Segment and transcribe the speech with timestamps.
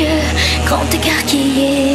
[0.00, 0.22] yeux,
[0.64, 1.87] grand écarquillé.